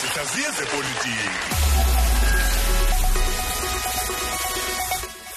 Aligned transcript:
sihlaziye 0.00 0.48
zepolitiki 0.58 1.30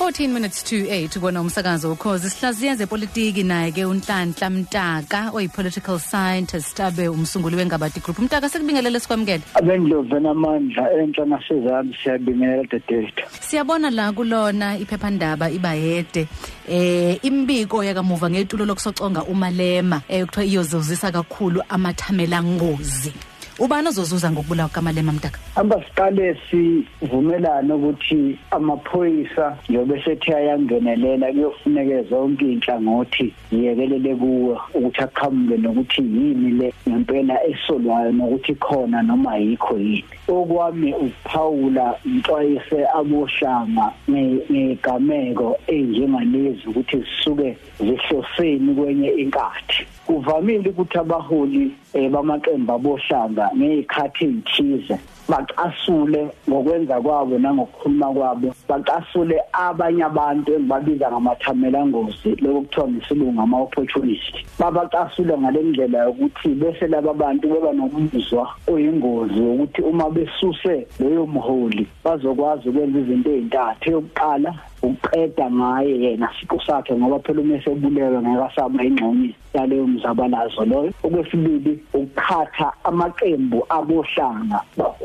14 0.00 0.28
minutes 0.28 0.62
to 0.62 0.76
8 0.76 1.20
kona 1.20 1.40
umsakazo 1.40 1.92
ukhozi. 1.92 2.30
Sihlaziya 2.30 2.76
zepolitiki 2.76 3.42
naye 3.42 3.72
ke 3.72 3.84
unhlanhla 3.84 4.50
mtaka 4.50 5.30
oyi-political 5.32 5.98
scientist 5.98 6.80
abe 6.80 7.08
umsunguli 7.08 7.56
wengabadi 7.56 8.00
group. 8.00 8.18
Mtaka 8.18 8.48
sekubingelele 8.48 9.00
sikwamukele. 9.00 9.42
Abendlovu 9.54 10.20
namandla 10.20 10.92
entsha 10.92 11.24
nasezami 11.24 11.96
siyabingelela 12.02 12.64
dedethu 12.64 13.24
siyabona 13.40 13.90
la 13.90 14.12
kulona 14.12 14.78
iphephandaba 14.78 15.50
ibayede 15.50 16.28
eh 16.68 17.18
imbiko 17.22 17.84
yakamuva 17.84 18.30
ngetulo 18.30 18.64
lokusoconga 18.64 19.24
umalema 19.24 20.02
eh 20.08 20.24
kuthiwa 20.26 20.46
iyozuzisa 20.46 21.12
kakhulu 21.12 21.62
amathamela 21.68 22.42
ngozi. 22.42 23.12
Ubani 23.60 23.88
ozozuza 23.88 24.30
ngokubulawa 24.30 24.68
kamalema 24.68 25.12
mtaka? 25.12 25.38
Amba 25.56 25.84
siqale 25.84 26.36
sivumelane 26.50 27.72
ukuthi 27.72 28.38
amaphoyisa 28.50 29.56
njobe 29.68 30.02
sethi 30.04 30.32
ayangenelela 30.34 31.32
kuyofuneke 31.32 32.02
zonke 32.02 32.52
inhlangothi 32.52 33.34
ziyekelele 33.50 34.14
kuwo 34.14 34.60
ukuthi 34.74 35.00
aqhamuke 35.00 35.56
nokuthi 35.56 36.02
yini 36.02 36.50
le 36.50 36.72
ngempela 36.88 37.44
esolwayo 37.46 38.12
nokuthi 38.12 38.54
khona 38.54 39.02
noma 39.02 39.32
ayikho 39.32 39.78
yini. 39.78 40.04
Okwami 40.28 40.94
ukuphawula 40.94 41.94
intwayise 42.04 42.86
aboshanga 42.98 43.92
ngegameko 44.10 45.58
enjengalezi 45.66 46.68
ukuthi 46.68 46.96
zisuke 46.96 47.56
zihloseni 47.78 48.74
kwenye 48.74 49.08
inkathi. 49.08 49.86
Kuvamile 50.10 50.70
ukuthi 50.70 50.98
abaholi 50.98 51.72
eh, 51.94 52.10
bamaqembu 52.10 52.72
abohlanga 52.72 53.50
ngezikhathi 53.56 54.24
ezithize 54.24 54.96
baqasule 55.30 56.28
ngokwenza 56.48 57.00
kwabo 57.00 57.38
nangokukhuluma 57.38 58.08
kwabo 58.14 58.48
baqasule 58.68 59.36
abanye 59.52 60.04
abantu 60.04 60.48
engibabiza 60.54 61.06
ngamathamela 61.10 61.86
ngozi 61.86 62.30
lokho 62.42 62.60
kuthiwa 62.60 62.88
ngesilungu 62.88 63.40
ama 63.40 63.56
opportunist 63.60 64.34
babaqasule 64.58 65.38
ngalendlela 65.38 65.98
yokuthi 66.04 66.48
bese 66.60 66.86
laba 66.86 67.14
bantu 67.14 67.48
beba 67.48 67.72
nomuzwa 67.72 68.44
oyingozi 68.72 69.40
ukuthi 69.40 69.80
uma 69.82 70.10
besuse 70.10 70.86
leyo 71.00 71.26
mholi 71.26 71.86
bazokwazi 72.04 72.68
ukwenza 72.68 72.98
izinto 72.98 73.30
ezintathu 73.30 73.90
yokuqala 73.90 74.50
uqeda 74.82 75.50
ngaye 75.50 76.00
yena 76.02 76.28
siqu 76.40 76.60
sakhe 76.66 76.94
ngoba 76.96 77.18
phela 77.18 77.40
uma 77.40 77.54
esebulewe 77.56 78.18
ngeke 78.22 78.44
asaba 78.44 78.84
ingxenye 78.84 79.34
yaleyo 79.54 79.86
mzabalazo 79.86 80.64
loyo 80.64 80.92
okwesibili 81.04 81.72
ukukhatha 81.94 82.72
amaqembu 82.84 83.58
abohlanga 83.68 84.60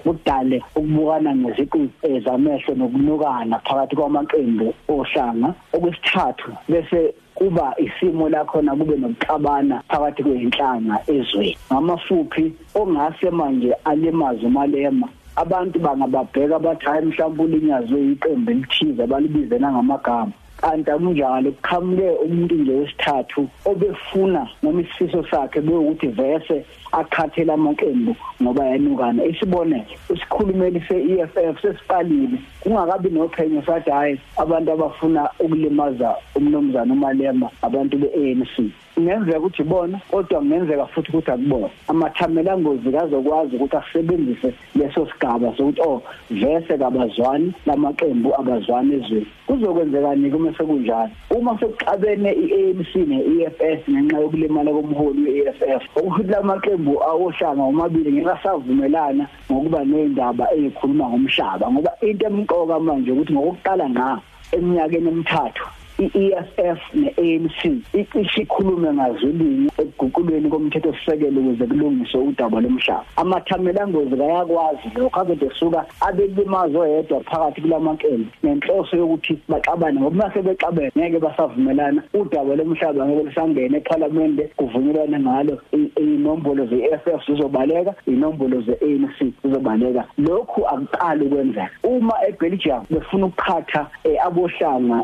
udale 0.06 0.58
ukubukana 0.76 1.36
ngeziqu 1.36 1.90
zamehlo 2.26 2.76
nokunukana 2.76 3.60
phakathi 3.60 3.96
kwamaqembu 3.96 4.74
ohlanga. 4.90 5.54
Okwesithathu 5.74 6.52
bese 6.70 7.14
kuba 7.36 7.76
isimo 7.78 8.30
lakhona 8.30 8.76
kube 8.76 8.96
nokuxabana 8.98 9.82
phakathi 9.90 10.24
kweinhlanga 10.24 10.96
ezweni. 11.08 11.58
Ngamafuphi 11.72 12.54
ongase 12.76 13.30
manje 13.30 13.74
alimaza 13.86 14.48
umalema 14.48 15.08
abantu 15.36 15.80
bangababheka 15.80 16.60
bathi 16.60 16.86
hayi 16.86 17.06
mhlawumbe 17.06 17.44
ulinyazwe 17.44 17.98
iqembu 18.12 18.52
elithize 18.52 19.04
balibizena 19.08 19.72
ngamagama 19.72 20.32
kanti 20.62 20.92
akunjalo 20.92 21.52
kuqhamuke 21.52 22.10
umuntu 22.26 22.56
nje 22.56 22.72
wesithathu 22.80 23.42
obefuna 23.66 24.48
noma 24.64 24.82
isifiso 24.82 25.24
sakhe 25.32 25.62
bekuthi 25.62 26.08
vese 26.08 26.66
akhathela 26.92 27.54
amaqembu 27.54 28.16
ngoba 28.42 28.66
yanukana. 28.66 29.26
Isibonelo 29.26 29.86
isikhulumeli 30.14 30.80
se-EFF 30.88 31.62
sesiqalile 31.62 32.38
kungakabi 32.62 33.10
nophenyo 33.10 33.62
sathi 33.68 33.92
hayi 33.92 34.20
abantu 34.38 34.72
abafuna 34.72 35.30
ukulimaza 35.40 36.16
umnomzana 36.36 36.94
umalema 36.94 37.50
abantu 37.62 37.98
be-ANC 37.98 38.56
kungenzeka 38.96 39.40
ukuthi 39.40 39.64
bona 39.64 40.00
kodwa 40.12 40.40
kungenzeka 40.40 40.86
futhi 40.86 41.10
ukuthi 41.12 41.32
akubona 41.32 41.70
amathamela 41.88 42.58
ngozi 42.58 42.92
kazokwazi 42.92 43.56
ukuthi 43.56 43.78
asebenzise 43.78 44.54
leso 44.76 45.08
sigaba 45.12 45.54
sokuthi 45.58 45.82
oh 45.82 46.02
vese 46.32 46.78
kabazwani 46.78 47.54
lamaqembu 47.66 48.36
abazwani 48.40 48.94
ezweni. 48.96 49.28
Kuzokwenzekani 49.48 50.32
kuma 50.32 50.54
sekunjalo. 50.58 51.12
Uma 51.30 51.60
sekuxabene 51.60 52.32
iANC 52.32 52.92
neEFF 52.96 53.90
ngenxa 53.90 54.20
yokulimala 54.22 54.72
komholi 54.72 55.22
weEFF 55.26 55.84
ukuthi 55.96 56.30
lamaqembu 56.30 57.04
awohlanga 57.04 57.64
omabili 57.64 58.12
ngeke 58.12 58.32
asavumelana 58.32 59.28
ngokuba 59.52 59.86
nezindaba 59.86 60.46
ezikhuluma 60.56 61.06
ngomhlaba 61.10 61.72
ngoba 61.72 61.92
into 62.02 62.26
emqoka 62.26 62.80
manje 62.80 63.12
ukuthi 63.12 63.34
ngokuqala 63.34 63.86
ngqa 63.90 64.10
eminyakeni 64.56 65.10
emithathu 65.10 65.66
i-EFF 66.00 66.80
ne-ANC 66.94 67.60
icishe 67.94 68.42
ikhulume 68.42 68.94
ngazulwini 68.94 69.70
ekuguqulweni 69.78 70.50
komthetho 70.50 70.94
sisekelo 70.94 71.42
ukuze 71.42 71.66
kulungiswe 71.68 72.20
udaba 72.22 72.62
lomhlaba. 72.62 73.06
Amathamela 73.16 73.88
ngozi 73.88 74.16
kayakwazi 74.18 74.88
lokho 74.96 75.20
akade 75.22 75.50
suka 75.60 75.86
abelimazo 76.02 76.80
oyedwa 76.80 77.20
phakathi 77.24 77.62
kulamaqembu 77.62 78.30
nenhloso 78.44 78.98
yokuthi 78.98 79.40
baxabane 79.50 80.00
ngoba 80.00 80.16
mase 80.26 80.42
bexabene 80.42 80.92
ngeke 80.98 81.20
basavumelana. 81.20 82.04
Udaba 82.14 82.56
lomhlaba 82.56 83.08
ngeke 83.08 83.24
lisangene 83.24 83.78
eParliament 83.78 84.42
kuvunyelwana 84.58 85.20
ngalo. 85.20 85.62
Inombolo 85.98 86.66
ze-EFF 86.66 87.26
zizobaleka 87.28 87.96
inombolo 88.08 88.62
ze-ANC 88.62 89.34
zizobaleka. 89.44 90.06
Lokhu 90.18 90.68
akuqali 90.68 91.30
kwenzeka 91.30 91.70
uma 91.84 92.14
eBelgium 92.28 92.84
befuna 92.90 93.26
ukuphatha 93.26 93.88
abohlanga 94.26 95.04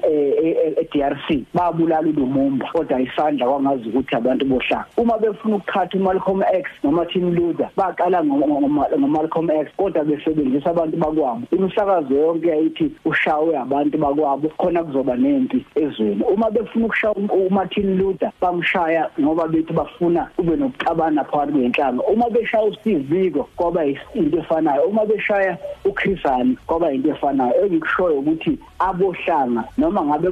eDRC 0.81 1.45
babulala 1.53 2.09
uLumumba 2.09 2.67
kodwa 2.73 3.01
isandla 3.01 3.47
kwangazi 3.47 3.89
ukuthi 3.89 4.15
abantu 4.15 4.45
bohlanga 4.45 4.85
uma 4.97 5.17
befuna 5.17 5.55
ukukhatha 5.55 5.97
uMalcolm 5.97 6.41
X 6.53 6.69
noMartin 6.83 7.35
Luther 7.35 7.69
baqala 7.77 8.23
ngoMalcolm 8.23 9.49
X 9.51 9.69
kodwa 9.77 10.03
besebenzisa 10.03 10.69
abantu 10.69 10.97
bakwabo. 10.97 11.41
Imisakazo 11.51 12.13
yonke 12.13 12.47
yayithi 12.47 12.91
ushawe 13.05 13.57
abantu 13.57 13.97
bakwabo 13.97 14.49
khona 14.57 14.83
kuzoba 14.83 15.15
nempi 15.15 15.65
ezweni. 15.75 16.23
Uma 16.23 16.51
befuna 16.51 16.85
ukushaya 16.85 17.15
uMartin 17.15 17.97
Luther 17.97 18.31
bamshaya 18.41 19.09
ngoba 19.19 19.47
bethi 19.47 19.73
bafuna 19.73 20.29
kube 20.35 20.55
nokuxabana 20.55 21.23
phakathi 21.23 21.51
kwenhlanga. 21.51 22.03
Uma 22.03 22.29
beshaya 22.29 22.63
uSteve 22.63 23.11
Biko 23.11 23.43
kwaba 23.55 23.85
into 24.15 24.37
efanayo. 24.37 24.83
Uma 24.83 25.05
beshaya 25.05 25.57
uChris 25.85 26.23
Hani 26.23 26.57
kwaba 26.67 26.91
into 26.91 27.09
efanayo. 27.09 27.53
Engikushoyo 27.65 28.19
ukuthi 28.19 28.59
abohlanga 28.79 29.63
noma 29.77 30.05
ngabe 30.05 30.29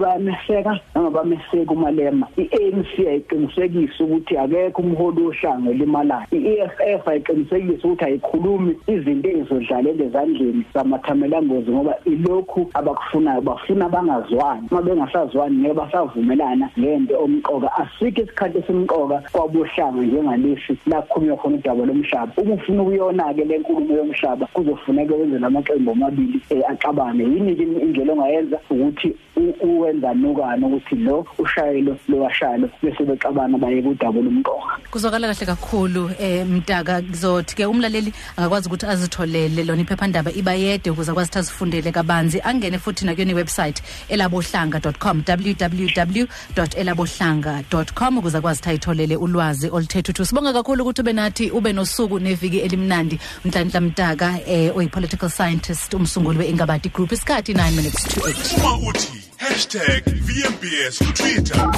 bayameseka 0.47 0.79
noma 0.95 1.09
bameseka 1.09 1.71
umalema 1.71 2.27
iANC 2.37 3.07
ayiqinisekisa 3.07 4.03
ukuthi 4.03 4.37
akekho 4.37 4.81
umholi 4.81 5.21
wohlanga 5.21 5.71
elimalayo 5.71 6.27
iEFF 6.31 7.07
ayiqinisekisa 7.07 7.87
ukuthi 7.87 8.05
ayikhulumi 8.05 8.75
izinto 8.87 9.29
ezidlalele 9.29 10.05
ezandleni 10.05 10.63
zamathamela 10.73 11.41
ngozi 11.41 11.71
ngoba 11.71 11.95
ilokhu 12.05 12.69
abakufunayo 12.73 13.41
bafuna 13.41 13.89
bangazwani. 13.89 14.67
Uma 14.71 14.81
bengasazwani 14.81 15.57
ngeke 15.57 15.73
basavumelana 15.73 16.69
ngento 16.79 17.23
omqoka. 17.23 17.69
Asikho 17.77 18.21
isikhathi 18.21 18.57
esimqoka 18.57 19.23
kwabohlanga 19.31 20.01
njengalesi 20.01 20.77
la 20.87 21.01
kukhulunywa 21.01 21.37
khona 21.37 21.57
udaba 21.57 21.85
lomhlaba. 21.85 22.33
Uma 22.37 22.53
ufuna 22.53 22.81
ukuyona 22.83 23.33
ke 23.33 23.43
lenkulumo 23.45 23.93
yomhlaba 23.93 24.45
kuzofuneka 24.53 25.13
wenze 25.15 25.39
lamaqembu 25.39 25.91
amabili 25.91 26.41
axabane. 26.67 27.23
Yini 27.23 27.51
indlela 27.51 28.13
ongayenza 28.13 28.59
ukuthi 28.69 29.15
uwenza 29.61 30.13
nokana 30.29 30.67
ukuthi 30.67 30.95
lo 30.95 31.25
ushayelo 31.37 31.97
lo 32.07 32.19
washayelo 32.19 32.69
bese 32.83 33.03
bexabana 33.03 33.57
baye 33.57 33.81
kudaba 33.81 34.21
lomqoka 34.21 34.77
kuzokala 34.91 35.27
kahle 35.27 35.45
kakhulu 35.45 36.11
eh 36.19 36.45
mtaka 36.45 37.01
kuzothi 37.01 37.55
ke 37.55 37.65
umlaleli 37.65 38.13
angakwazi 38.37 38.67
ukuthi 38.67 38.85
azitholele 38.85 39.63
lona 39.63 39.81
iphephandaba 39.81 40.31
ibayede 40.31 40.89
ukuze 40.89 41.11
akwazi 41.11 41.29
ukuthi 41.29 41.39
azifundele 41.39 41.91
kabanzi. 41.91 42.41
Angene 42.41 42.79
futhi 42.79 43.05
na 43.05 43.15
kuyona 43.15 43.33
website 43.33 43.81
elabohlanga.com 44.09 45.23
www.elabohlanga.com 45.27 48.17
ukuze 48.17 48.37
akwazi 48.37 48.59
ukuthi 48.59 48.69
ayitholele 48.69 49.15
ulwazi 49.15 49.69
oluthethe 49.69 50.11
ukuthi 50.11 50.25
sibonga 50.25 50.53
kakhulu 50.53 50.83
ukuthi 50.83 51.01
ube 51.01 51.13
nathi 51.13 51.51
ube 51.51 51.73
nosuku 51.73 52.19
neviki 52.19 52.59
elimnandi. 52.59 53.19
Unhlanhla 53.45 53.81
mtaka 53.81 54.39
eh 54.47 54.77
oyi 54.77 54.87
political 54.87 55.29
scientist 55.29 55.93
umsunguli 55.93 56.39
weingabadi 56.39 56.89
group 56.89 57.11
isikhathi 57.11 57.53
9 57.53 57.71
minutes 57.71 58.03
to 58.03 58.21
8 58.21 58.59
uma 58.59 58.77
uthi 58.89 59.29
#VMBS 59.39 60.97
ku 60.99 61.11
Twitter. 61.13 61.71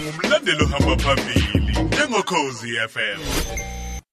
Ungumlandeli 0.00 0.62
ohamba 0.64 0.96
phambili 0.96 1.82
njengokhozi 1.82 2.68
FM 2.88 3.20